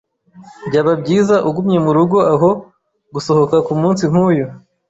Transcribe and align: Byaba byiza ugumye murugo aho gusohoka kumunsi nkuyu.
Byaba 0.67 0.91
byiza 1.01 1.35
ugumye 1.47 1.77
murugo 1.85 2.17
aho 2.33 2.49
gusohoka 3.13 3.55
kumunsi 3.67 4.03
nkuyu. 4.11 4.47